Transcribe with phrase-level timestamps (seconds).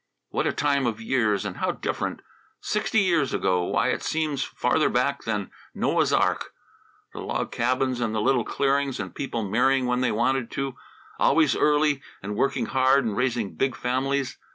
[0.29, 2.23] "What a time of years, and how different!
[2.59, 6.55] Sixty years ago why, it seems farther back than Noah's ark.
[7.13, 10.73] The log cabins in the little clearings, and people marrying when they wanted to
[11.19, 14.39] always early, and working hard and raising big families.